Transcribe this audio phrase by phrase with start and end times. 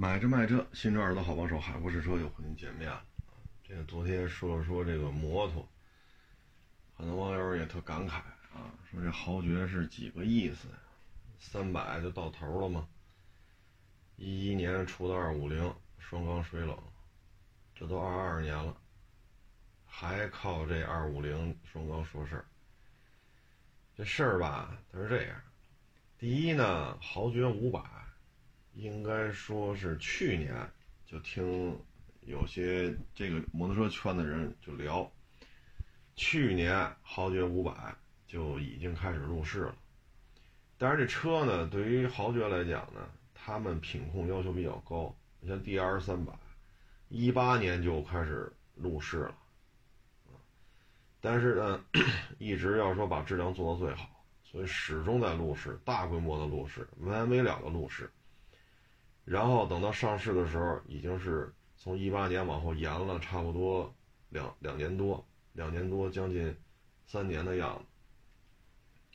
[0.00, 3.04] 买这卖这，新车二手好帮手，海博试车又和您见面了。
[3.62, 5.68] 这个昨天说了说这个摩托，
[6.96, 8.14] 很多网友也特感慨
[8.54, 10.74] 啊，说这豪爵是几个意思呀？
[11.38, 12.88] 三百就到头了吗？
[14.16, 16.74] 一一年出的二五零双缸水冷，
[17.74, 18.74] 这都二二年了，
[19.84, 22.46] 还靠这二五零双缸说事儿。
[23.94, 25.36] 这事儿吧，它是这样：
[26.16, 27.82] 第一呢，豪爵五百。
[28.74, 30.54] 应该说是去年
[31.04, 31.78] 就听
[32.20, 35.10] 有些这个摩托车圈的人就聊，
[36.14, 37.94] 去年豪爵五百
[38.26, 39.74] 就已经开始入市了。
[40.78, 45.14] 但是这车呢，对于豪爵来讲呢，他们品控要求比较高。
[45.40, 46.32] 你像 DR 三百，
[47.08, 49.34] 一八年就开始入市了，
[51.20, 51.84] 但是呢，
[52.38, 58.10] 一直要说把质量做到最好，所以始终在入市，大规模的入市，没完没了的入市。
[59.24, 63.94] 然后等到上市的时候，已经是从一八年往后延了差不多
[64.30, 66.56] 两两年多，两年多将近
[67.06, 67.84] 三年的样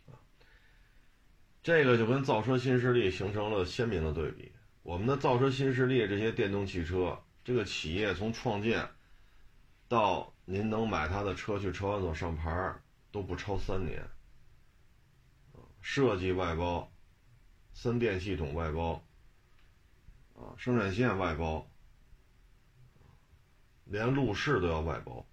[0.05, 0.13] 子，
[1.63, 4.51] 这个就跟造车新势力形成了鲜明的对比。
[4.83, 8.87] 我们的造车新势力这些电动汽车，这个企业从创建
[9.87, 12.75] 到您能买他的车去车管所上牌，
[13.11, 14.07] 都不超三年。
[15.81, 16.91] 设计外包，
[17.73, 19.03] 三电系统外包。
[20.35, 21.65] 啊，生产线外包，
[23.85, 25.25] 连路试都要外包，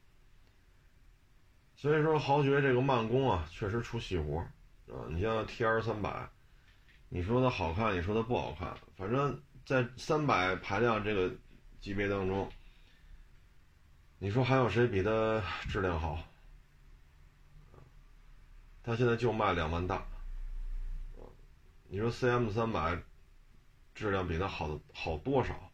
[1.75, 5.09] 所以说豪爵这个慢工啊，确实出细活啊。
[5.11, 6.31] 你像 T R 三百，
[7.09, 11.35] 你说它好看，你说它不好看，反正在三百排量这个
[11.81, 12.49] 级别当中，
[14.19, 16.23] 你说还有谁比它质量好？
[18.85, 20.07] 它现在就卖两万大，
[21.89, 23.03] 你说 C M 三百。
[23.95, 25.71] 质量比它好的好多少？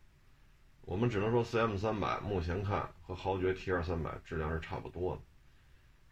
[0.83, 5.23] 我们只能说 C M 三百目前看和豪爵 T 二三百质量是差不多的。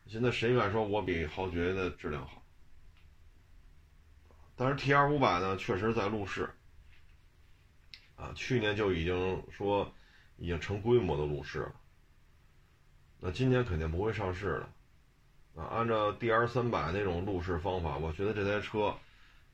[0.06, 2.42] 现在谁敢说我比豪爵的质量好？
[4.55, 6.50] 但是 T 二五百呢，确实在路试，
[8.16, 9.90] 啊，去年就已经说
[10.36, 11.74] 已经成规模的路试了。
[13.18, 14.68] 那今年肯定不会上市了，
[15.56, 18.95] 啊，按照 D R 三百那种路试方法，我觉得这台车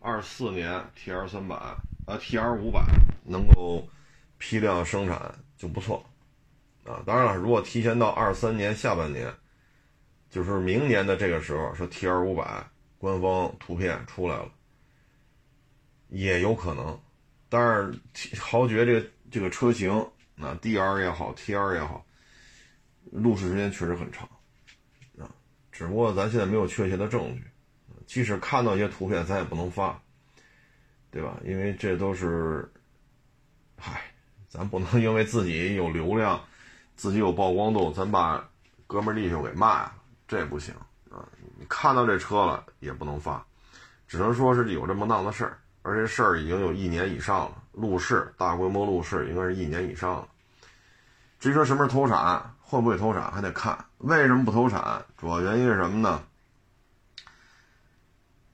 [0.01, 1.77] 二四年 T R 三百。
[2.05, 2.85] 啊，T R 五百
[3.25, 3.89] 能够
[4.39, 6.05] 批量生产就不错，
[6.85, 9.33] 啊，当然了，如果提前到二三年下半年，
[10.29, 12.65] 就是明年的这个时候，说 T R 五百
[12.99, 14.51] 官方图片出来了，
[16.09, 16.99] 也有可能。
[17.49, 18.01] 但是
[18.41, 19.93] 豪爵这个这个车型，
[20.41, 22.05] 啊 D R 也好，T R 也好，
[23.13, 24.29] 路试时间确实很长，
[25.19, 25.31] 啊，
[25.71, 27.45] 只不过咱现在没有确切的证据，
[28.07, 30.03] 即使看到一些图片，咱也不能发。
[31.13, 31.37] 对吧？
[31.45, 32.67] 因为这都是，
[33.79, 34.01] 嗨，
[34.49, 36.43] 咱不能因为自己有流量，
[36.97, 38.43] 自己有曝光度，咱把
[38.87, 39.93] 哥们弟兄给卖了，
[40.27, 40.75] 这不行
[41.11, 41.29] 啊！
[41.59, 43.45] 你看到这车了也不能发，
[44.09, 50.27] 只能说是有这么档子事儿，而且事儿已经有一年以上了，路试大规模路试应该是一年以上了。
[51.39, 53.85] 至于说什么时候投产，会不会投产还得看。
[53.99, 55.05] 为什么不投产？
[55.19, 56.25] 主要原因是什么呢？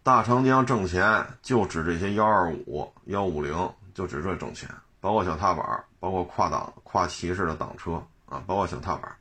[0.09, 4.67] 大长江挣钱就指这些幺二五、幺五零，就指这挣钱，
[5.01, 9.15] 包括小踏板，包括跨档、跨骑式的挡车啊，包括小踏板。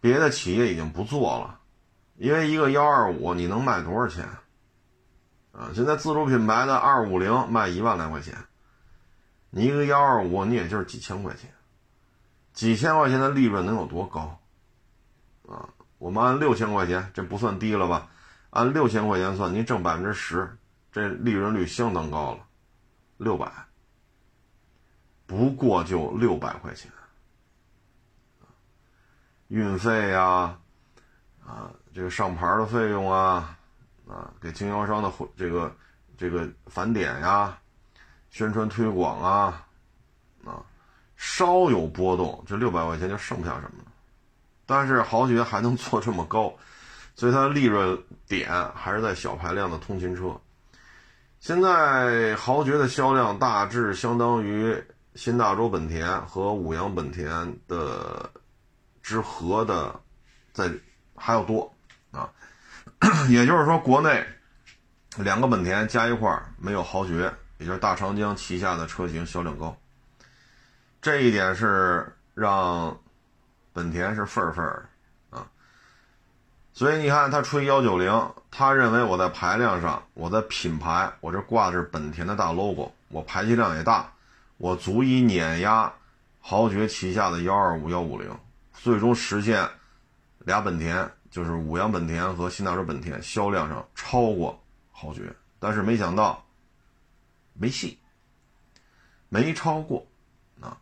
[0.00, 1.58] 别的企业已经不做了，
[2.14, 4.24] 因为一个幺二五你能卖多少钱？
[5.50, 8.36] 啊，现在自主品牌的二五零卖一万来块钱，
[9.50, 11.50] 你一个幺二五你也就是几千块钱，
[12.52, 14.38] 几千块钱的利润能有多高？
[15.48, 15.68] 啊，
[15.98, 18.08] 我们按六千块钱，这不算低了吧？
[18.52, 20.58] 按六千块钱算，您挣百分之十，
[20.92, 22.40] 这利润率相当高了。
[23.16, 23.50] 六百，
[25.26, 26.92] 不过就六百块钱，
[29.48, 30.58] 运费呀，
[31.46, 33.56] 啊，这个上牌的费用啊，
[34.06, 35.74] 啊，给经销商的这个
[36.18, 37.56] 这个返点呀，
[38.28, 39.66] 宣传推广啊，
[40.44, 40.62] 啊，
[41.16, 43.92] 稍有波动，这六百块钱就剩不下什么了。
[44.66, 46.52] 但是豪爵还能做这么高。
[47.14, 50.38] 所以它的利润点还是在小排量的通勤车。
[51.40, 54.80] 现在豪爵的销量大致相当于
[55.14, 58.30] 新大洲本田和五羊本田的
[59.02, 60.00] 之和的，
[60.52, 60.70] 在
[61.16, 61.72] 还要多
[62.12, 62.30] 啊。
[63.28, 64.24] 也就是说，国内
[65.16, 69.76] 两个本田加一块没有豪爵，也就是大长江旗下的车型销量高。
[71.00, 72.96] 这一点是让
[73.72, 74.64] 本田是份儿份。
[76.74, 84.10] 所以你看，他吹幺九零，他认为我在排量上，我在品牌，我这挂的是本田的大 logo，我排气量也大，
[84.56, 85.92] 我足以碾压
[86.40, 88.34] 豪爵旗下的幺二五、幺五零，
[88.72, 89.68] 最终实现
[90.38, 94.58] 俩本田，就是五羊本田和新大洲本田销量上超过
[94.90, 95.34] 豪爵。
[95.60, 96.42] 但是没想到，
[97.52, 97.98] 没戏，
[99.28, 100.06] 没超过
[100.60, 100.78] 啊！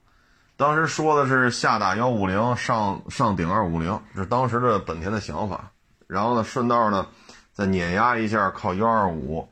[0.56, 5.69] 当时说的是下打幺五零，上上顶二五零，这是当时的本田的想法。
[6.10, 7.06] 然后呢，顺道呢，
[7.52, 9.48] 再碾压一下靠幺二五、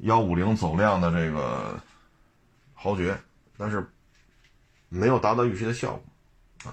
[0.00, 1.78] 幺五零走量的这个
[2.72, 3.20] 豪爵，
[3.58, 3.86] 但是
[4.88, 6.72] 没有达到预期的效果啊，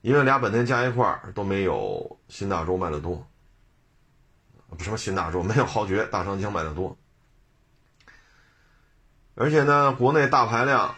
[0.00, 3.26] 因为俩本田加一块都没有新大洲卖的多，
[4.70, 6.96] 不是新大洲 没有豪爵大长江卖的多，
[9.34, 10.94] 而且呢，国内大排量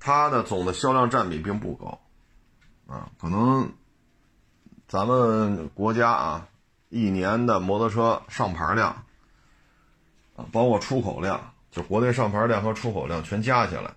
[0.00, 2.00] 它的总的销量占比并不高
[2.88, 3.72] 啊，可能。
[4.88, 6.48] 咱们国家啊，
[6.88, 8.88] 一年的摩托车上牌量
[10.34, 13.92] 啊，包括出口量，就国内上牌量和出口量全加起来，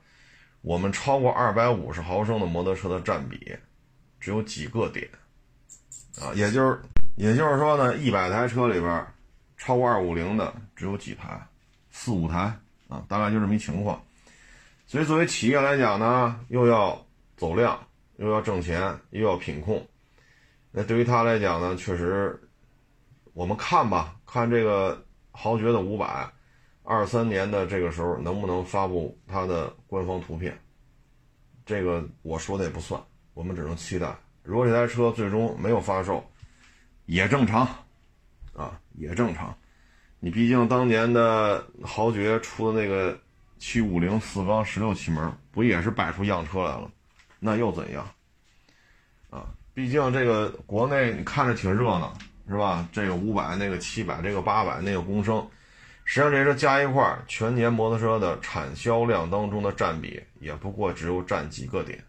[0.61, 3.57] 我们超过二百五十毫升的摩托车的占比
[4.19, 5.09] 只有几个点
[6.21, 6.81] 啊，也就是
[7.15, 9.07] 也就是说呢，一百台车里边
[9.55, 11.41] 超过二五零的只有几台，
[11.89, 12.53] 四五台
[12.89, 14.03] 啊，大概就这么一情况。
[14.85, 17.01] 所以作为企业来讲呢，又要
[17.37, 17.79] 走量，
[18.17, 19.87] 又要挣钱，又要品控。
[20.71, 22.39] 那对于他来讲呢，确实，
[23.33, 26.31] 我们看吧，看这个豪爵的五百，
[26.83, 30.57] 二三年的这个时候能不能发布它的官方图片？
[31.65, 33.01] 这个我说的也不算，
[33.33, 34.15] 我们只能期待。
[34.43, 36.23] 如果这台车最终没有发售，
[37.05, 37.67] 也正常，
[38.55, 39.55] 啊，也正常。
[40.19, 43.19] 你毕竟当年的豪爵出的那个
[43.57, 46.89] 七五零四缸十六气门，不也是摆出样车来了？
[47.39, 48.07] 那又怎样？
[49.73, 52.13] 毕竟这个国内你看着挺热闹，
[52.47, 52.85] 是吧？
[52.91, 55.47] 这个五百，那个七百，这个八百，那个公升，
[56.03, 62.03] 实际上这车加一块，全年摩托车的产销量当中的占比也不过只有占几个点，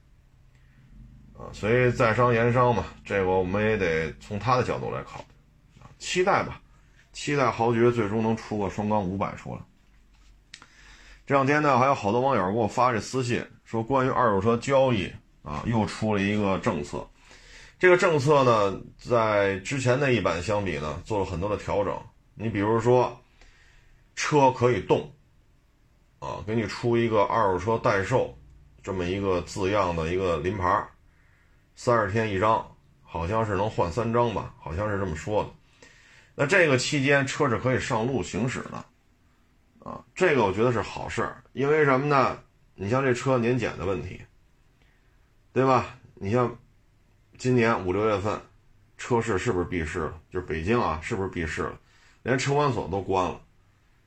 [1.35, 6.61] 啊，所以在商言商嘛，这个我们也得从他的角度来考虑，啊，期待吧，
[7.13, 9.61] 期待豪爵最终能出个双缸五百出来。
[11.25, 15.09] 这两天呢，还有好多网友给我发这私信，说关于二手车交易
[15.45, 17.07] 啊，又出了一个政策。
[17.83, 22.01] 这个政策呢，在之前那一版相比呢，做了很多的调整。
[22.35, 23.21] 你比如说，
[24.15, 25.13] 车可以动，
[26.21, 28.39] 啊，给你出一个二手车代售
[28.85, 30.89] 这么一个字样的一个临牌，
[31.75, 32.65] 三十天一张，
[33.03, 35.51] 好像是能换三张吧，好像是这么说的。
[36.37, 38.85] 那这个期间车是可以上路行驶的，
[39.81, 42.39] 啊，这个我觉得是好事儿，因为什么呢？
[42.77, 44.23] 你像这车年检的问题，
[45.53, 45.97] 对吧？
[46.15, 46.57] 你像。
[47.43, 48.41] 今年五六月份，
[48.97, 50.15] 车市是不是闭市了？
[50.31, 51.77] 就是北京啊，是不是闭市了？
[52.23, 53.41] 连车管所都关了。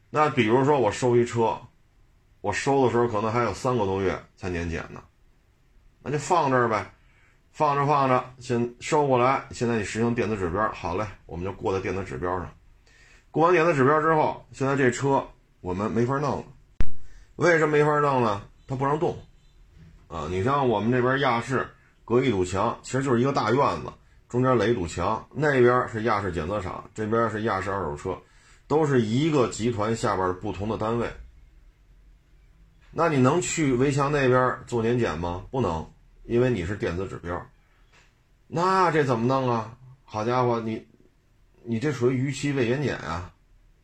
[0.09, 1.59] 那比如说我收一车，
[2.39, 5.03] 我收的时候可能还有三个多月才年检呢，
[6.01, 6.89] 那就放这儿呗，
[7.51, 9.43] 放着放着，先收过来。
[9.51, 12.49] 现在你实行电子指标，好嘞，我们就过在电子指标上。
[13.31, 15.21] 过完电子指标之后，现在这车
[15.59, 16.45] 我们没法弄了。
[17.35, 18.41] 为什么没法弄呢？
[18.65, 19.17] 它不让动
[20.07, 20.25] 啊！
[20.29, 21.69] 你像我们这边亚市。
[22.05, 23.91] 隔一堵墙，其实就是一个大院子，
[24.29, 25.27] 中间垒一堵墙。
[25.33, 28.17] 那边是亚市检测厂，这边是亚市二手车，
[28.67, 31.09] 都是一个集团下边不同的单位。
[32.91, 35.43] 那你能去围墙那边做年检吗？
[35.51, 35.91] 不能，
[36.23, 37.45] 因为你是电子指标。
[38.47, 39.75] 那这怎么弄啊？
[40.03, 40.87] 好家伙，你，
[41.63, 43.33] 你这属于逾期未年检啊！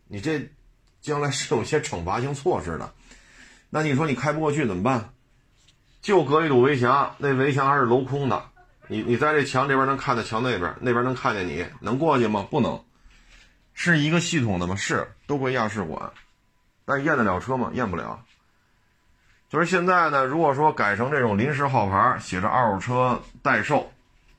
[0.07, 0.49] 你这
[1.01, 2.93] 将来是有些惩罚性措施的。
[3.71, 5.13] 那你说你开不过去怎么办？
[6.01, 8.43] 就隔一堵围墙，那围墙还是镂空的。
[8.87, 12.45] 你你在这墙这边能看到墙那边，那边能看见你，能过去吗？
[12.49, 12.83] 不能。
[13.73, 14.75] 是一个系统的吗？
[14.75, 16.11] 是，都归亚市管。
[16.83, 17.69] 但验得了车吗？
[17.73, 18.19] 验不了。
[19.47, 23.89] 就是现在呢，如果说改成这种临时号牌，写着二手车代售，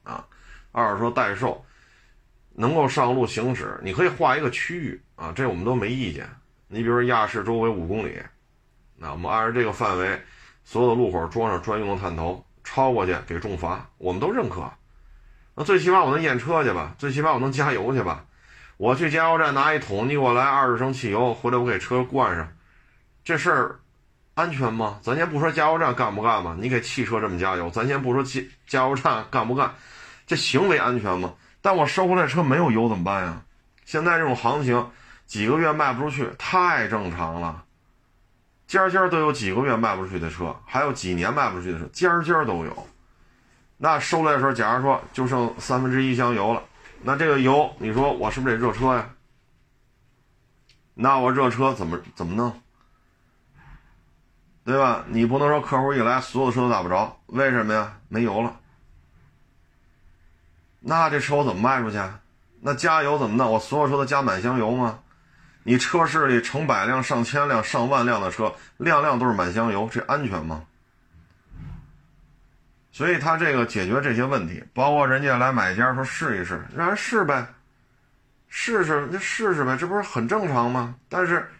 [0.02, 0.24] 啊，
[0.72, 1.64] 二手车代售，
[2.54, 6.28] 能够上路行驶，你可以划一个区域啊，这我们都没意见。
[6.66, 8.20] 你比如说亚市周围五公里，
[8.96, 10.20] 那我们按照这个范围。
[10.64, 14.70] 所有的路口装上专用的探头，超过去给重罚，我们都认可。
[15.54, 18.24] 那最起码我能验车去吧，最起码我能加油去吧。
[18.78, 22.48] 我去加油站拿一桶，你给我来二十升汽油，回来我给车灌上，
[23.22, 23.80] 这事儿
[24.34, 24.98] 安全吗？
[25.02, 29.74] 咱先不说加油站干不干吧，你给汽车这么加油，咱先不说加加油站干不干，
[30.26, 31.34] 这行为安全吗？
[31.60, 33.42] 但我收回来车没有油怎么办呀？
[33.84, 34.90] 现在这种行情，
[35.26, 37.62] 几个月卖不出去，太正常了。
[38.72, 42.88] 家家都有几个月卖不出去的车，还有几年卖不出去的车，家家都有。
[43.76, 46.62] 那收来的时候，假如说就剩三分之一箱油了，
[47.02, 49.10] 那这个油，你说我是不是得热车呀？
[50.94, 52.62] 那我热车怎么怎么弄？
[54.64, 55.04] 对吧？
[55.08, 57.98] 你不能说客户一来所有的车都打不着，为什么呀？
[58.08, 58.58] 没油了。
[60.80, 61.98] 那这车我怎么卖出去？
[62.62, 63.52] 那加油怎么弄？
[63.52, 65.00] 我所有车都加满箱油吗？
[65.64, 70.64] 你车市里成百辆、上千辆、上万辆的车，辆辆都是满箱油，这安全吗？
[72.90, 77.46] 所以他这个解决这些问题，包括人家来买家说试一试，让人试呗，
[78.48, 80.94] 试试就试试呗，这不是很正常吗？
[81.08, 81.50] 但是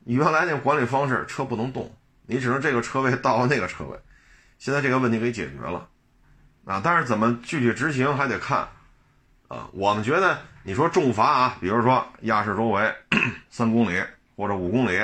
[0.00, 1.94] 你原来那管理方式，车不能动。
[2.26, 3.98] 你只能这个车位到那个车位，
[4.58, 5.86] 现在这个问题给解决了，
[6.64, 8.66] 啊，但是怎么具体执行还得看，
[9.48, 12.90] 啊，我们觉得你说重罚啊，比如说亚市周围
[13.50, 14.02] 三公里
[14.34, 14.98] 或者五公里，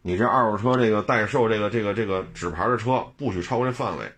[0.00, 4.10] 你这二手车这个代售这个这个这个纸牌的车不许超过这范围，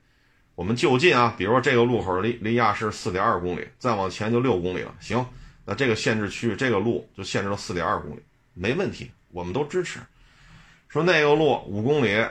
[0.54, 5.26] 我们就近啊，比如说这个路口离离亚市四点二公里，再往前就六公里了，行，
[5.64, 8.22] 那这个限制区域这个路就限制到四点二公里，
[8.54, 9.98] 没问题，我们都支持。
[10.88, 12.24] 说那个路五公里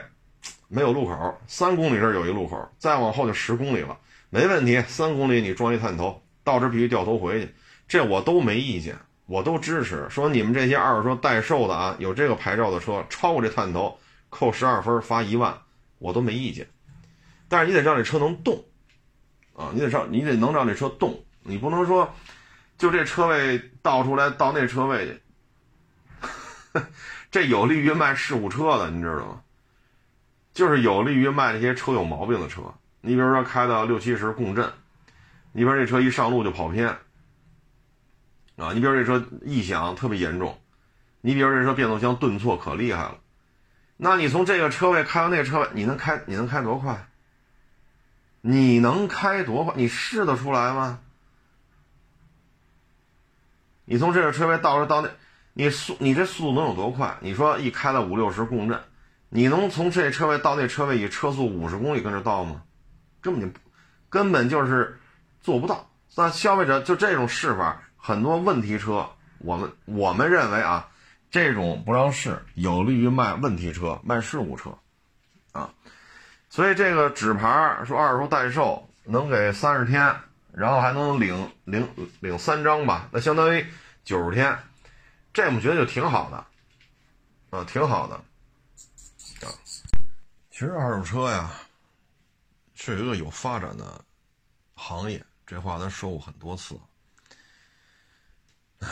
[0.68, 3.98] 没有路口，三公里这儿有一路口，再往后就十公里了，
[4.30, 4.82] 没问题。
[4.88, 7.54] 三公里你装一探头，到这必须掉头回去，
[7.90, 10.08] 这我都没意见，我都支持。
[10.08, 15.58] 说你们这些二手车代售的啊，有这个牌照的车超过这探头，扣十二分，罚一万，
[15.98, 16.68] 我都没意见。
[17.48, 18.64] 但是你得让这车能动
[19.56, 22.14] 啊，你得让，你得能让这车动，你不能说
[22.78, 25.06] 就这车位倒出来到那车位
[26.72, 26.80] 去。
[27.32, 29.40] 这有利于卖事故车的，你知道吗？
[30.54, 32.62] 就是有利于卖那些车有毛病的车。
[33.00, 34.72] 你比如说开到六七十共振，
[35.50, 36.96] 你比如这车一上路就跑偏，
[38.60, 40.58] 啊，你比如这车异响特别严重，
[41.20, 43.18] 你比如这车变速箱顿挫可厉害了，
[43.96, 47.08] 那你从这个车位开到那个车位，你能开你能开多快？
[48.42, 49.74] 你能开多快？
[49.76, 51.00] 你试得出来吗？
[53.86, 55.10] 你从这个车位到这到那。
[55.52, 57.18] 你速，你这速度能有多快？
[57.20, 58.80] 你说一开了五六十共振，
[59.28, 62.62] 你能从这车位到那车位以车速五十公里跟着到吗？
[63.20, 63.58] 根本就，
[64.08, 65.00] 根本就是
[65.40, 65.90] 做不到。
[66.14, 70.88] 那消费者就这种试法，很多问题车，我们我们认为啊，
[71.30, 74.76] 这种不让试，有利于卖问题车、卖事故车，
[75.52, 75.72] 啊，
[76.48, 80.14] 所以这个纸牌说二手代售能给三十天，
[80.52, 81.86] 然后还能领领
[82.20, 83.64] 领三张吧，那相当于
[84.02, 84.58] 九十天。
[85.32, 89.46] 这我们觉得就挺好的，啊，挺好的，啊，
[90.50, 91.50] 其实二手车呀，
[92.74, 94.04] 是一个有发展的
[94.74, 96.76] 行业，这话咱说过很多次，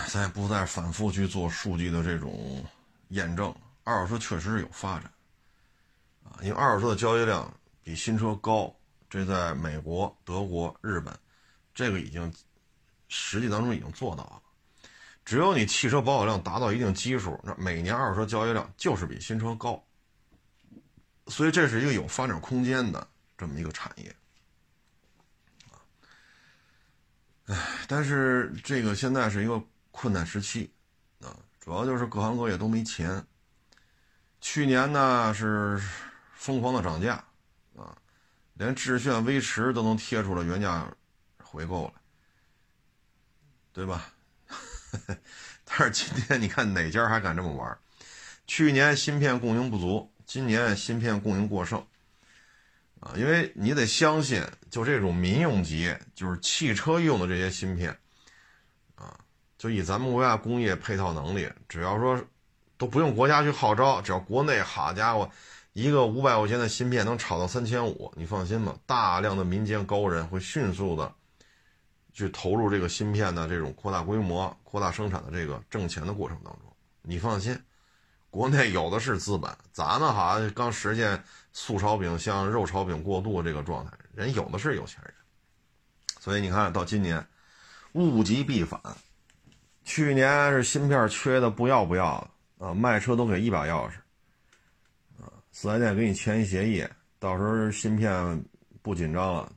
[0.08, 2.64] 咱也不再反复去做数据的这种
[3.08, 3.54] 验证。
[3.84, 5.10] 二手车确实是有发展，
[6.24, 7.50] 啊，因为二手车的交易量
[7.82, 8.74] 比新车高，
[9.08, 11.18] 这在美国、德国、日本，
[11.74, 12.30] 这个已经
[13.08, 14.42] 实际当中已经做到了。
[15.24, 19.82] 只有你汽车保有量达到一定基数，那每年二手车交易量就是比新车高，
[21.28, 24.14] 所以这是一个有发展空间的这么一个产业，
[25.70, 25.80] 啊，
[27.46, 29.62] 哎，但是这个现在是一个
[30.00, 30.70] 困难时期，
[31.20, 33.26] 啊，主要就是各行各业都没钱。
[34.40, 35.82] 去年呢是
[36.36, 37.14] 疯狂的涨价，
[37.76, 37.98] 啊，
[38.54, 40.88] 连致炫、威驰都能贴出了原价
[41.42, 41.94] 回购了，
[43.72, 44.14] 对吧？
[45.64, 47.76] 但是今天你看哪家还敢这么玩？
[48.46, 51.84] 去年芯片供应不足，今年芯片供应过剩，
[53.00, 57.98] 啊，因为你得相信，就这种民用级，就是汽车用的这些芯片，
[59.58, 62.18] 就以咱们国家工业配套能力，只要说
[62.78, 65.30] 都不用国家去号召，只要国内好家伙，
[65.74, 71.12] 一个五百块钱的芯片能炒到三千五，你放心吧，大量的民间高人会迅速的。
[72.14, 76.62] 去投入这个芯片的这种扩大规模、扩大生产的这个挣钱的过程当中，
[77.02, 77.56] 你放心，
[78.28, 81.22] 国内有的是资本，咱们好像刚实现
[81.52, 85.14] 素炒饼向肉炒饼过渡这个状态，人有的是有钱人。
[86.18, 87.24] 所以你看到今年
[87.92, 88.80] 物极必反，
[89.88, 92.20] 去年是芯片缺的不要不要
[92.58, 93.94] 的啊，卖车都给一把钥匙
[95.18, 96.86] 啊，四 S 店给你签一协议，
[97.18, 98.44] 到时候芯片
[98.82, 99.50] 不紧张了，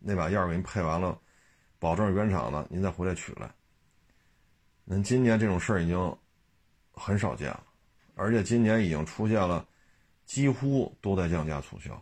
[0.00, 1.20] 那把钥匙给你配完了。
[1.78, 3.54] 保证原厂的，您再回来取来。
[4.84, 6.16] 那今年这种事儿已经
[6.90, 7.62] 很少见了，
[8.14, 9.68] 而且今年已经出现了，
[10.24, 11.92] 几乎都在降价促销，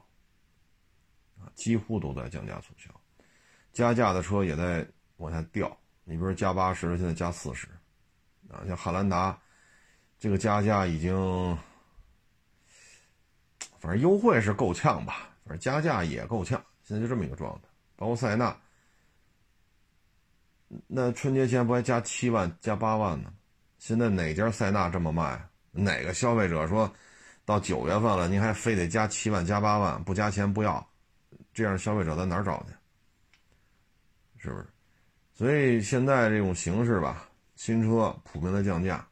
[1.40, 2.88] 啊，几乎都在降价促销，
[3.72, 5.76] 加价的车也在往下掉。
[6.08, 7.66] 你比如加八十的，现在加四十，
[8.48, 9.36] 啊，像汉兰达，
[10.20, 11.58] 这个加价已经，
[13.80, 16.64] 反正优惠是够呛吧，反正加价也够呛。
[16.84, 18.56] 现在就这么一个状态，包括塞纳。
[20.86, 23.32] 那春节前不还加七万、加八万呢？
[23.78, 25.44] 现在哪家塞纳这么卖？
[25.72, 26.88] 哪个消费者说
[27.44, 30.88] 到九月份了，您还非得加七万加八万，不加钱不要，
[31.52, 32.72] 这样消费者在哪儿找去？
[34.38, 34.66] 是不是？
[35.36, 39.06] 所以现在这种形势吧，新车普遍的降价，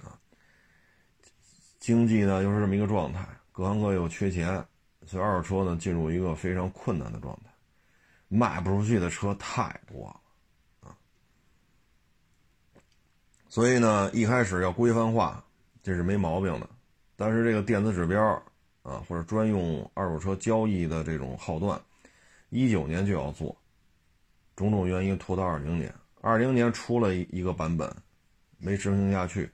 [0.00, 0.14] 啊，
[1.80, 4.64] 经济呢又是这么一个状态，各行各业又缺钱，
[5.04, 7.50] 所以二手车呢进入一个非常困难的状态，
[8.28, 10.94] 卖不出去的车太多了，啊，
[13.48, 15.44] 所以呢一开始要规范化，
[15.82, 16.70] 这是没毛病的。
[17.16, 18.22] 但是这个电子指标
[18.82, 21.80] 啊，或者专用二手车交易的这种号段，
[22.50, 23.56] 一九年就要做，
[24.56, 27.94] 种种原因拖到二零年，二零年出了一个版本，
[28.58, 29.48] 没执行下去，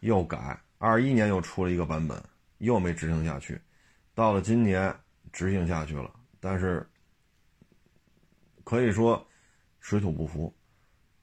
[0.00, 2.22] 又改，二一年又出了一个版本，
[2.58, 3.58] 又没执行下去，
[4.14, 4.94] 到了今年
[5.32, 6.86] 执行下去了，但是
[8.62, 9.26] 可以说
[9.80, 10.54] 水土不服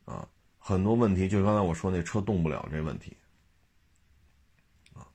[0.03, 3.15] 啊，很多问题就刚才我说那车动不了这问题
[4.93, 5.07] 啊。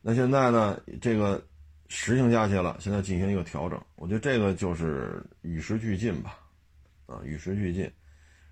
[0.00, 0.80] 那现在呢？
[1.00, 1.42] 这个
[1.88, 6.38] 实行下去了，现在进行一个调整，我觉得这个就是与时俱进吧，
[7.08, 7.90] 啊，与时俱进。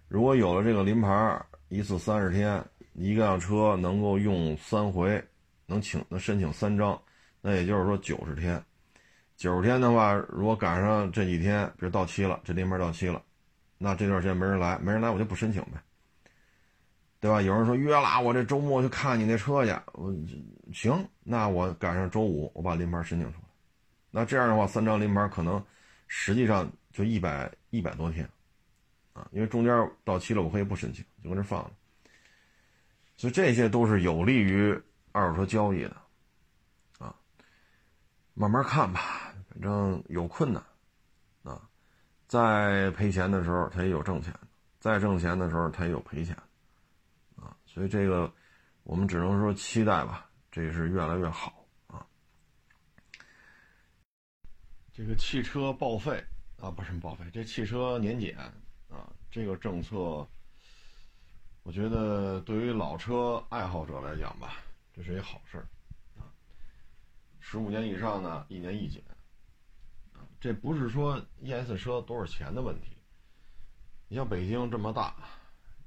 [0.09, 5.23] 如果有了这个临牌，一次三十天，一辆车能够用三回，
[5.67, 7.01] 能请能申请三张，
[7.41, 8.61] 那也就是说九十天。
[9.37, 13.23] 九十天的话，如果赶上这几天，比如到期了，这临牌到期了，
[13.77, 15.73] 那这段时间没人来，没人来，我就不申请呗。
[17.21, 17.43] 对吧？
[17.43, 19.73] 有人说约了，我这周末去看你那车去。
[19.93, 20.15] 我
[20.73, 23.45] 行，那我赶上周五，我把临牌申请出来。
[24.11, 25.63] 那这样的话，三张临牌可能
[26.07, 28.29] 实际上就一百一百多天
[29.17, 31.71] 啊，因为中间到期了，我可以不申请，就搁这放着。
[33.17, 34.79] 所以这些都是有利于
[35.13, 35.97] 二手车交易的
[36.99, 37.17] 啊。
[38.35, 40.63] 慢慢看吧，反正有困难
[41.43, 41.67] 啊，
[42.29, 44.31] 在赔钱的时候，他也有挣钱；
[44.79, 46.37] 在挣钱的时候，他也有赔钱。
[47.37, 48.31] 啊所以这个，
[48.83, 52.07] 我们只能说期待吧，这是越来越好啊。
[54.93, 56.23] 这个汽车报废
[56.61, 58.37] 啊，不是报废，这汽车年检，
[59.31, 60.27] 这个政策，
[61.63, 64.57] 我觉得对于老车爱好者来讲吧，
[64.93, 65.69] 这是一好事儿
[66.19, 66.27] 啊。
[67.41, 69.03] 十五年以上呢，一年一检
[70.13, 72.97] 啊，这不是说验一次车多少钱的问题。
[74.09, 75.15] 你像北京这么大。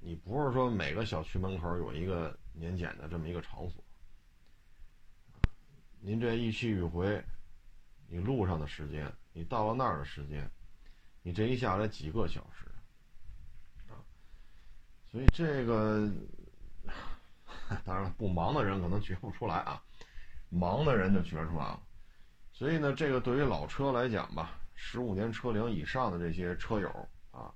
[0.01, 3.83] 你不是说每个小区门口有一个年检的这么一个场所，
[5.99, 7.21] 您这一去一回，
[8.07, 10.49] 你路上的时间，你到了那儿的时间，
[11.21, 12.68] 你这一下来几个小时，
[15.11, 16.07] 所以这个，
[17.83, 19.81] 当然了，不忙的人可能觉不出来啊，
[20.49, 21.81] 忙的人就觉出来了，
[22.51, 26.89] 所以呢，这个对于老车来讲吧，十五年车龄以上的这些车友
[27.31, 27.51] 啊，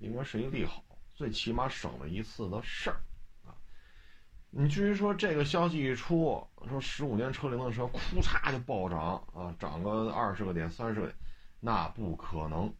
[0.00, 0.84] 应该是一个利好。
[1.14, 2.98] 最起码省了一次的事儿，
[3.46, 3.54] 啊！
[4.50, 11.16] 你至于说这个消息一出，说十五年车龄的车，库嚓就暴涨啊，涨个二十个点、三十个点，
[11.60, 12.74] 那不可能。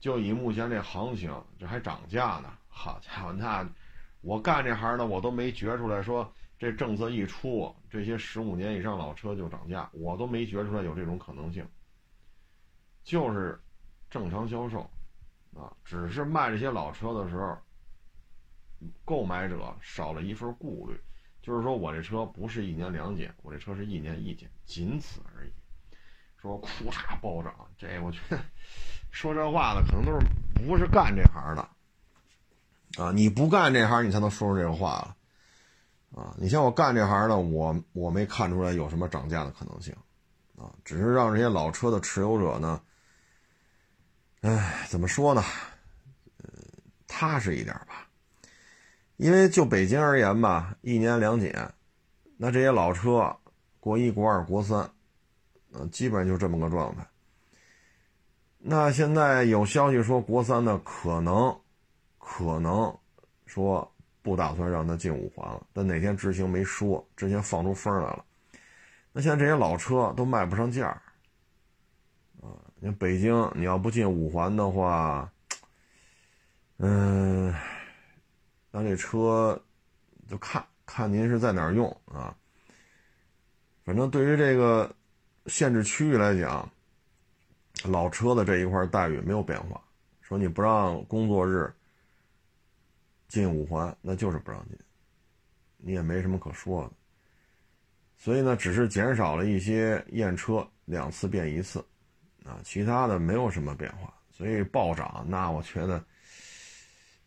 [0.00, 2.52] 就以目前这行情，这还涨价呢！
[2.68, 3.68] 好家伙，那
[4.22, 11.66] 我干这行的，我都没觉出来，说这政策一出，这些十五年以上老车就涨价，我都没觉出来有这种可能性。
[13.04, 13.60] 就是
[14.08, 14.90] 正常销售。
[15.52, 17.58] 啊，只是卖这些老车的时候，
[19.04, 20.96] 购买者少了一份顾虑，
[21.42, 25.50] 就是说我这车不是一年两检，我这车是一年一检，仅此而已。
[26.40, 28.38] 说库嚓暴涨，这我觉得
[29.10, 30.26] 说这话的可能都是
[30.66, 31.68] 不是干这行的
[33.02, 33.12] 啊？
[33.12, 35.16] 你不干这行，你才能说出这个话了
[36.14, 36.34] 啊！
[36.38, 39.94] 你像我干这行的，我我没看出来有什么涨价的可能性
[40.56, 42.80] 啊，只是让这些老车的持有者呢。
[44.42, 45.42] 哎，怎么说呢？
[46.38, 46.48] 呃，
[47.06, 48.08] 踏实一点吧。
[49.16, 51.74] 因为就北京而言吧，一年两检，
[52.38, 53.36] 那这些老车，
[53.78, 54.90] 国一、国二、国三，
[55.72, 57.06] 嗯，基本上就这么个状态。
[58.62, 61.58] 那现在有消息说，国三的可能，
[62.18, 62.94] 可能
[63.46, 68.24] 说不打算让他进五环了，但哪天执行没说，之前放出风来了。
[69.12, 70.88] 那现在这些老车都卖不上价
[72.42, 72.52] 啊。
[72.80, 75.30] 你北京，你要不进五环的话，
[76.76, 77.54] 嗯，
[78.70, 79.58] 那这车
[80.28, 82.36] 就看看您是在哪儿用啊。
[83.84, 84.94] 反正对于这个
[85.46, 86.70] 限制区域来讲，
[87.84, 89.80] 老车的这一块待遇没有变化。
[90.20, 91.72] 说你不让工作日
[93.28, 94.78] 进五环，那就是不让进，
[95.76, 96.90] 你也没什么可说的。
[98.16, 101.84] 所以呢，只是减少了一些验车，两次变一次。
[102.46, 106.02] 啊，其他的没有什么变化，所以暴涨，那我觉得，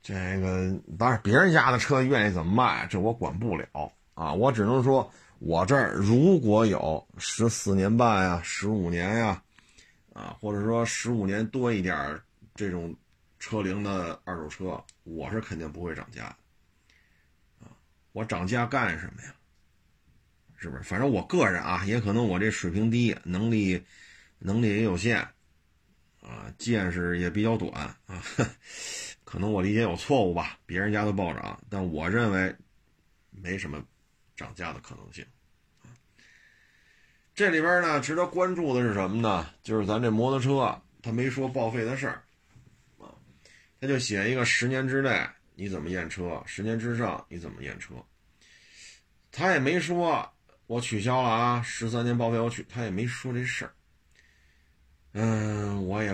[0.02, 3.68] 这个当然别人家的车愿意怎么卖，这我管不了
[4.16, 9.43] 啊，我只能说，我这儿如果有十四年半呀、十五年呀，
[10.14, 12.22] 啊或者说十五年多一点
[12.56, 12.96] 这种
[13.40, 16.24] 车龄的二手车，我是肯定不会涨价
[17.60, 17.76] 的，啊，
[18.14, 19.36] 我涨价干什么呀？
[20.56, 20.84] 是不是？
[20.84, 23.84] 反正我个人啊，也可能我这水平低，能力
[24.40, 25.20] 能力也有限，
[26.22, 27.74] 啊，见识也比较短
[28.06, 28.24] 啊。
[29.26, 32.56] 可能我理解有错误吧，别人家都暴涨，但我认为
[33.32, 33.84] 没什么
[34.38, 35.26] 涨价的可能性。
[37.36, 39.50] 这里边呢，值得关注的是什么呢？
[39.64, 42.22] 就是咱这摩托车，他没说报废的事儿
[43.00, 43.10] 啊，
[43.82, 47.96] 他就写一个十年之内你怎么验车，十年之上你怎么验车，
[49.32, 50.32] 他也没说
[50.68, 53.74] 我取消了啊，十三年报废我取，他也没说这事儿。
[55.14, 56.10] 嗯，我也。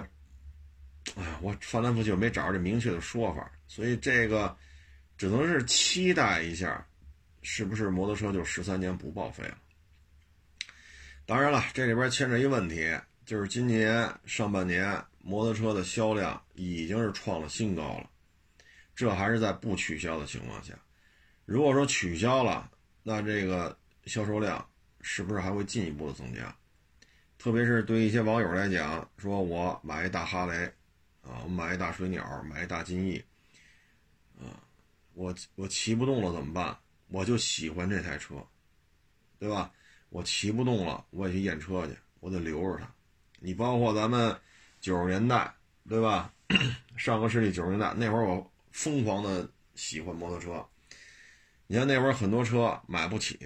[1.15, 4.55] 哎，我翻来覆去没找着这明确的说法，所以这个
[5.17, 6.85] 只能是期待一下，
[7.41, 9.57] 是不是摩托车就十三年不报废了？
[11.29, 18.09] 当然了，这里边牵扯一问题，就是今年上半年摩托车的销量已经是创了新高了，
[18.95, 20.73] 这还是在不取消的情况下。
[21.45, 22.71] 如果说取消了，
[23.03, 24.67] 那这个销售量
[25.01, 26.57] 是不是还会进一步的增加？
[27.37, 30.65] 特别是对一些网友来讲，说我买一大哈雷。
[31.21, 33.23] 啊，我买一大水鸟，买一大金翼，
[34.39, 34.57] 啊，
[35.13, 36.75] 我我骑不动了怎么办？
[37.09, 38.43] 我就喜欢这台车，
[39.37, 39.71] 对吧？
[40.09, 42.91] 我骑不动了，我也去验车去，我得留着它。
[43.39, 44.35] 你包括咱们
[44.81, 45.53] 九十年代，
[45.87, 46.33] 对吧？
[46.97, 50.65] 上个世纪九十年代那会儿，我疯狂的喜欢摩托车。
[51.67, 53.39] 你看那会儿很多车买不起，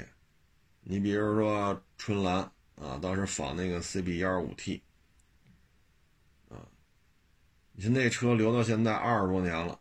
[0.82, 2.38] 你比如说春兰
[2.76, 4.82] 啊，当时仿那个 CB 幺二五 T
[6.50, 6.64] 啊。
[7.74, 9.78] 你说那车留到现在二十多年了，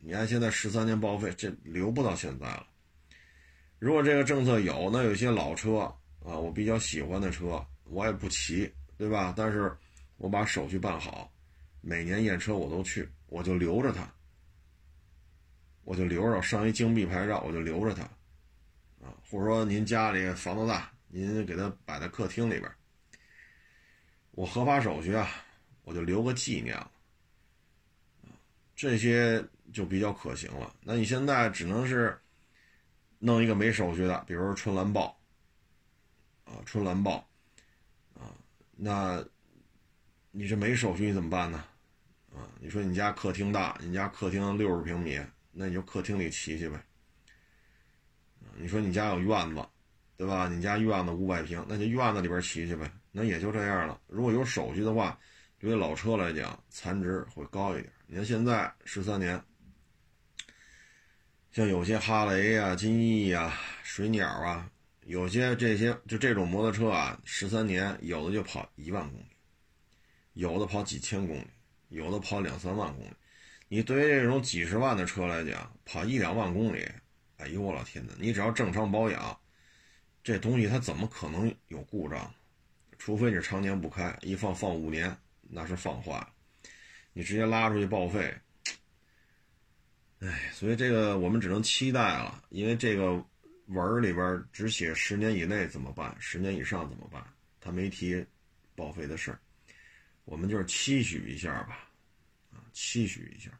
[0.00, 2.66] 你看现在十三年报废，这留不到现在了。
[3.80, 5.78] 如果这个政策有，那有些老车
[6.22, 9.34] 啊，我比较喜欢的车，我也不骑，对吧？
[9.36, 9.76] 但是
[10.18, 11.32] 我把手续办好，
[11.80, 14.08] 每年验车我都去，我就留着它，
[15.82, 18.02] 我就留着上一京币牌照，我就留着它，
[19.02, 22.70] 啊，或者说您家里房子大，您给它摆在客厅里边，
[24.32, 25.28] 我合法手续啊。
[25.82, 26.88] 我就留个纪念了，
[28.76, 30.72] 这些就比较可行了。
[30.82, 32.16] 那你现在只能是
[33.20, 35.16] 弄一个没手续的，比如说春兰豹，
[36.44, 37.24] 啊，春兰豹，
[38.14, 38.34] 啊，
[38.74, 39.24] 那
[40.32, 41.64] 你这没手续你怎么办呢？
[42.34, 45.20] 啊，你说你家客厅大，你家客厅六十平米，
[45.52, 46.82] 那你就客厅里骑去呗。
[48.56, 49.64] 你说你家有院子，
[50.16, 50.48] 对吧？
[50.48, 52.90] 你家院子五百平，那就院子里边骑去呗。
[53.12, 54.00] 那也就这样了。
[54.08, 55.16] 如果有手续的话。
[55.62, 57.92] 对于老车来讲，残值会高一点。
[58.06, 59.38] 你看现在十三年，
[61.52, 64.70] 像有些哈雷呀、金翼呀、水鸟啊，
[65.02, 69.26] 有些这些就这种摩托车啊，十三年有的就跑一万公里，
[70.34, 71.46] 有的跑几千公里，
[71.88, 73.10] 有的跑两三万公里。
[73.66, 76.88] 你对于这种几十万的车来讲，跑一两万公里，
[77.38, 78.12] 哎呦我老天呐！
[78.20, 79.36] 你只要正常保养，
[80.22, 82.32] 这东西它怎么可能有故障？
[82.96, 85.16] 除非你常年不开，一放放五年。
[85.52, 86.28] 那是放坏了，
[87.12, 88.32] 你直接拉出去报废，
[90.60, 93.12] 所以这个我们只能期待了，因为这个
[93.68, 97.24] 文里边只写十年以内怎么办，十年以上怎么办，
[97.58, 98.22] 他没提
[98.76, 99.40] 报废的事儿，
[100.26, 101.88] 我们就是期许一下吧，
[102.52, 103.50] 啊，期许一下，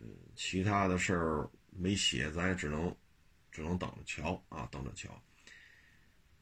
[0.00, 2.96] 嗯，其他的事儿没写，咱也只能
[3.52, 5.22] 只能等着瞧啊，等着瞧，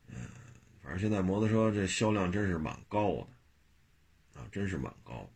[0.07, 0.29] 嗯，
[0.81, 4.41] 反正现在摩托车这销量真是蛮高的。
[4.41, 5.31] 啊，真是蛮高的。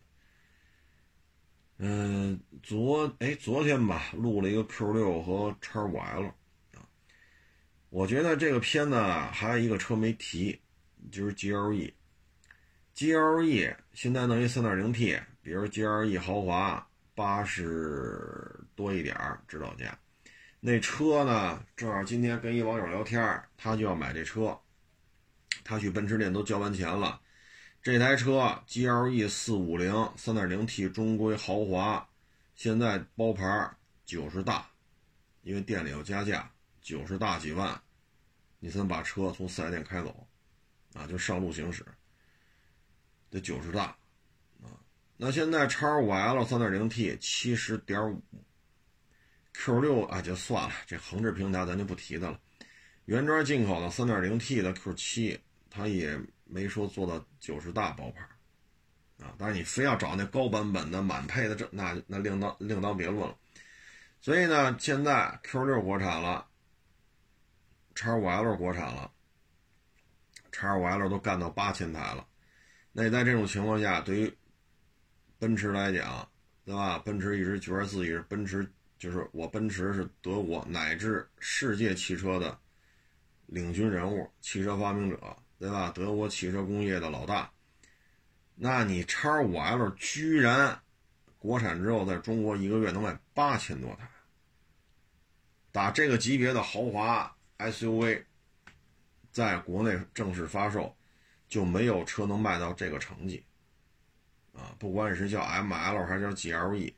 [1.85, 6.87] 嗯，昨哎昨天吧，录了一个 Q 六和叉五 L 啊。
[7.89, 10.57] 我觉得这个片子还有一个车没提，
[11.11, 11.91] 就是 GLE。
[12.95, 19.13] GLE 现在弄一 3.0T，比如 GLE 豪华八十多一点
[19.45, 19.99] 指导价。
[20.61, 24.57] 那车呢，正好今天跟一网友聊天，他就要买这车，
[25.65, 27.19] 他去奔驰店都交完钱了。
[27.83, 32.07] 这台车 GLE 四五零 3.0T 中规豪华，
[32.55, 33.69] 现在包牌
[34.05, 34.65] 九十大，
[35.41, 36.49] 因为店里要加价，
[36.81, 37.77] 九十大几万，
[38.59, 40.25] 你才能把车从四 S 店开走，
[40.93, 41.85] 啊，就上路行驶，
[43.29, 43.97] 得九十大，
[44.61, 44.79] 啊，
[45.17, 48.23] 那现在叉五 L 3.0T 七十点五
[49.51, 52.39] ，Q 六啊就算了，这横置平台咱就不提它了，
[53.03, 56.17] 原装进口的 3.0T 的 Q 七，它也。
[56.53, 58.21] 没说做到九十大包牌，
[59.25, 63.35] 啊，但是你非要找那高版本的满配的，这那那另当另当别论了。
[64.21, 66.45] 所以呢，现在 Q 六国产了，
[67.95, 69.11] 叉五 L 国产了，
[70.51, 72.25] 叉五 L 都干到八千台了。
[72.91, 74.37] 那在这种情况下，对于
[75.39, 76.29] 奔驰来讲，
[76.63, 76.99] 对吧？
[76.99, 82.57] 奔驰一直觉得自己是奔驰，就是我奔驰是德国乃至世界汽车的
[83.47, 85.89] 领军人物，汽车发明者，对吧？
[85.95, 87.49] 德国汽车工业的老大。
[88.53, 90.77] 那你叉五 L 居然
[91.39, 94.05] 国产之后，在中国一个月能卖八千多台，
[95.71, 98.23] 打这个级别的豪华 SUV，
[99.31, 100.93] 在国内正式发售，
[101.47, 103.41] 就没有车能卖到这个成绩。
[104.51, 106.93] 啊，不管是叫 ML 还是叫 GLE，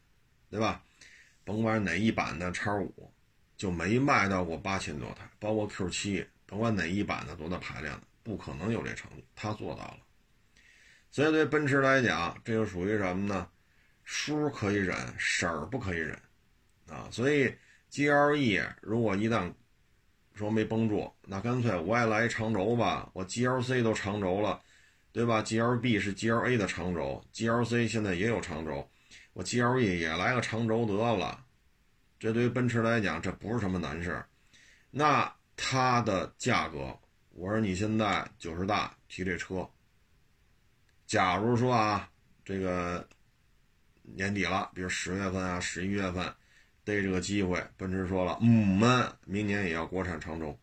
[0.50, 0.82] 对吧？
[1.44, 3.14] 甭管哪一版的叉五，
[3.56, 10.00] 就没卖到过八千多台，包括 Q 七，甭管哪一版的多大排量的，不可能有这成绩，他做到了。
[11.10, 13.48] 所以对奔驰来讲，这就属于什么呢？
[14.04, 16.20] 叔可以忍，婶儿不可以忍，
[16.90, 17.08] 啊！
[17.10, 17.56] 所以
[17.90, 19.54] GLE 如果一旦
[20.34, 24.62] 说没绷住，那干脆我也来一长轴吧，我 GLC 都长轴了。
[25.16, 28.92] 对吧？GLB 是 GLA 的长轴，GLC 现在也有长轴，
[29.32, 31.42] 我 GLE 也来个长轴得了。
[32.20, 34.22] 这对于奔驰来讲，这不是什么难事
[34.92, 37.00] 那它的价格，
[37.36, 39.70] 我说你现在九十大提这车，
[41.06, 42.10] 假如说啊，
[42.46, 43.06] 这个
[44.04, 46.26] 年底了，比如十月份啊、十一月份，
[46.86, 50.58] 逮这个机会，奔驰说了，嗯们明年也要国产长轴。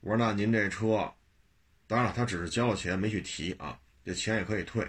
[0.00, 1.12] 我说那您这车。
[1.88, 4.88] 当然了，他只是交了钱，没去提啊，这钱也可以退，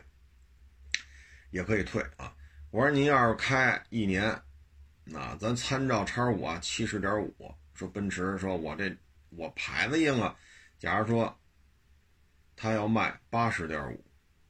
[1.49, 2.35] 也可以退啊。
[2.69, 4.39] 我说您要是开一年，
[5.05, 7.33] 那咱参照叉五啊，七十点五。
[7.73, 8.95] 说奔驰说我这
[9.29, 10.35] 我牌子硬啊。
[10.77, 11.39] 假如说
[12.55, 14.05] 他要卖八十点五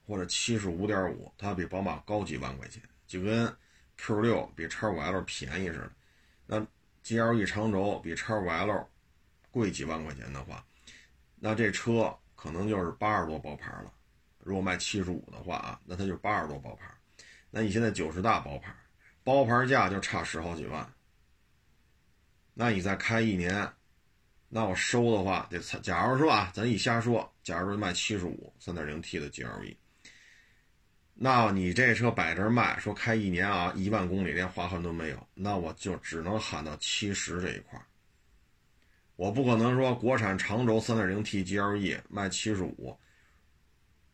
[0.06, 3.56] 或者七十五点五，他比宝马高几万块钱，就跟
[3.98, 5.92] Q 六比 X 五 L 便宜似的。
[6.46, 6.60] 那
[7.04, 8.90] GLE 长轴比 X 五 L
[9.52, 10.66] 贵几万块钱的话，
[11.36, 12.18] 那这车。
[12.42, 13.94] 可能就是八十多包牌了，
[14.38, 16.90] 如果卖七十五的话啊，那它就八十多包牌。
[17.52, 18.74] 那你现在九十大包牌，
[19.26, 20.90] 包牌价就差十好几万。
[22.54, 23.70] 那你再开一年，
[24.50, 29.78] 那我收的话得，假如说啊，咱一瞎说，假如说卖七十五，三点零 T 的 GLE，
[31.14, 37.80] 那你这车摆这卖，说开一年啊，一万公里连划痕都没有，那我就只能喊到七十这一块。
[39.16, 42.98] 我不可能说国产长轴 3.0T GLE 卖七十五，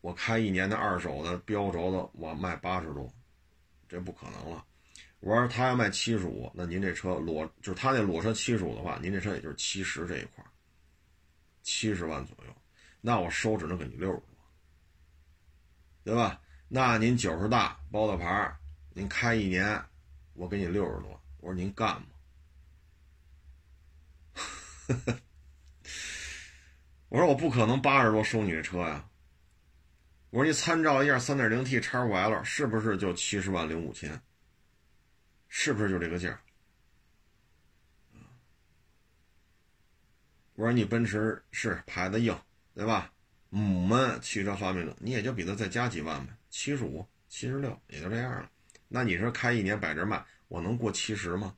[0.01, 3.09] 我开一年的二手的标轴的我卖八十多，
[3.87, 4.65] 这不可能了。
[5.19, 10.45] 我说他要卖七十五，那您这车裸就是他那裸车七十五的话，您这车也就是七十这一块，
[11.63, 12.55] 七十万左右，
[13.01, 14.27] 那我收只能给你六十多，
[16.03, 16.39] 对吧？
[16.67, 18.55] 那您九十大包的牌，
[18.93, 19.81] 您开一年，
[20.33, 22.07] 我给你六十多，我说您干吗？
[27.09, 29.07] 我说我不可能八十多收你这车呀！
[30.29, 34.21] 我说你参照一下三点零 T 叉五 L 是不是就七十万零五千？
[35.57, 36.37] 是不是就这个价？
[40.55, 42.37] 我说你奔驰是牌子硬，
[42.73, 43.13] 对吧？
[43.49, 48.51] 母们汽车发明者，你也就比他再加几万呗，七十五、七十六也就这样了。
[48.89, 51.55] 那你说开一年摆这卖，我能过七十吗？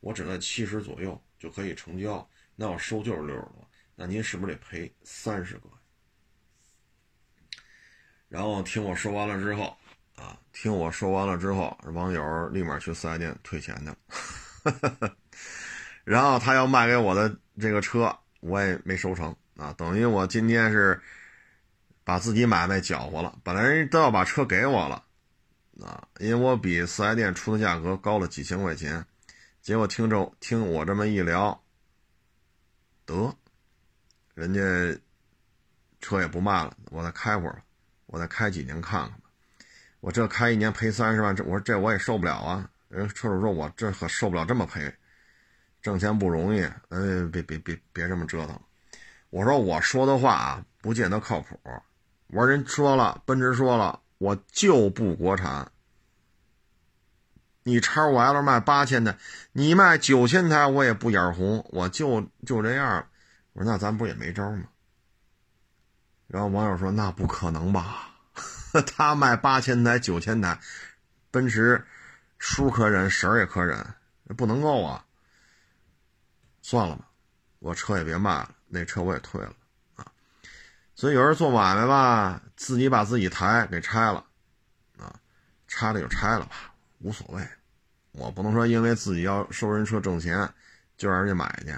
[0.00, 2.26] 我只在七十左右就可以成交。
[2.56, 5.68] 那我收就是六十多，那您是不是得赔三十个？
[8.30, 9.76] 然后听我说完了之后，
[10.18, 15.16] 啊，听我说完了之后，网友立马去四 S 店退钱去了。
[16.04, 21.00] 然后他要卖给我的这个车，我也没收成啊，等于我今天是
[22.02, 23.38] 把自己买卖搅和了。
[23.44, 25.04] 本来人都要把车给我了，
[25.80, 29.04] 啊，因为我比四 S 店出的价格高了几千块钱，
[29.62, 31.62] 结果听着听我这么一聊。
[33.06, 33.34] 得，
[34.34, 34.60] 人家
[36.00, 37.62] 车也不卖了，我再开会儿，
[38.06, 39.27] 我再开几年看看吧。
[40.00, 42.70] 我这开一年赔三十万，这我说这我也受不了啊。
[42.88, 44.94] 人车主说我这可受不了这么赔，
[45.82, 46.98] 挣钱不容易，哎，
[47.32, 48.58] 别别别别这么折腾。
[49.30, 51.58] 我说我说的话啊，不见得靠谱。
[52.28, 55.70] 我说人说了，奔驰说了，我就不国产。
[57.64, 59.18] 你叉五 L 卖八千台，
[59.52, 63.06] 你卖九千台，我也不眼红，我就就这样。
[63.52, 64.64] 我说那咱不也没招吗？
[66.26, 68.07] 然后网友说那不可能吧？
[68.86, 70.58] 他卖八千台、九千台，
[71.30, 71.84] 奔驰
[72.38, 73.84] 叔可忍，婶儿也可忍，
[74.36, 75.04] 不能够啊。
[76.62, 77.08] 算了吧，
[77.60, 79.52] 我车也别卖了，那车我也退了
[79.96, 80.06] 啊。
[80.94, 84.24] 所以有人做买卖吧，自己把自己台给拆了
[84.98, 85.14] 啊，
[85.66, 87.48] 拆了就拆了吧，无所谓。
[88.12, 90.52] 我不能说因为自己要收人车挣钱，
[90.96, 91.72] 就让人家买去。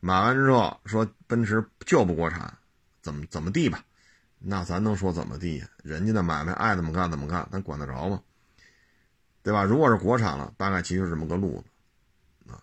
[0.00, 2.52] 买完之后说奔驰就不国产，
[3.00, 3.82] 怎么怎么地吧？
[4.48, 5.68] 那咱能说怎么地呀？
[5.82, 8.22] 人家的买卖爱怎么干怎么干，咱管得着吗？
[9.42, 9.64] 对吧？
[9.64, 12.62] 如果是国产了，大概其实这么个路子啊。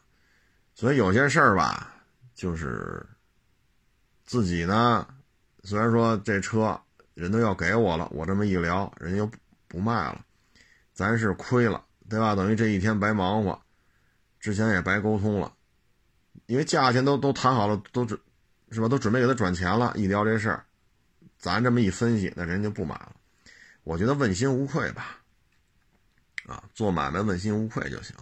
[0.73, 1.93] 所以有些事儿吧，
[2.33, 3.05] 就是
[4.23, 5.05] 自己呢，
[5.65, 6.79] 虽然说这车
[7.15, 9.29] 人都要给我了，我这么一聊，人家又
[9.67, 10.25] 不卖了，
[10.93, 12.33] 咱是亏了，对吧？
[12.33, 13.61] 等于这一天白忙活，
[14.39, 15.51] 之前也白沟通了，
[16.45, 18.17] 因为价钱都都谈好了，都准
[18.71, 18.87] 是吧？
[18.87, 20.65] 都准备给他转钱了，一聊这事儿。
[21.43, 23.13] 咱这么一分析，那人就不买了。
[23.83, 25.17] 我觉得问心无愧吧，
[26.45, 28.15] 啊，做买卖问心无愧就行。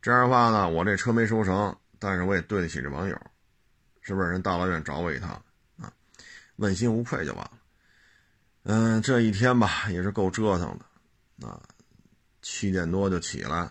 [0.00, 3.20] 这样的话呢，我这车没收成，但是我也对得起这网友，
[4.00, 4.30] 是不是？
[4.30, 5.30] 人大老远找我一趟
[5.78, 5.92] 啊，
[6.56, 7.58] 问心无愧就完了。
[8.62, 10.78] 嗯，这一天吧，也是够折腾
[11.38, 11.60] 的啊，
[12.40, 13.70] 七点多就起来，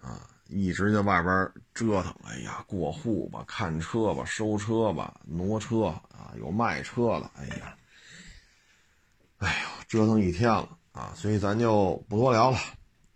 [0.00, 2.14] 啊，一直在外边折腾。
[2.24, 5.86] 哎呀，过户吧，看车吧，收车吧，挪车。
[6.10, 7.74] 啊，有卖车的，哎呀，
[9.38, 12.58] 哎呦，折腾一天了啊，所以咱就不多聊了，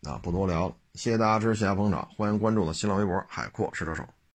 [0.04, 4.04] 啊，不多聊了，谢谢大家支持，谢谢捧场，欢迎关注我的新浪微博海阔试车手。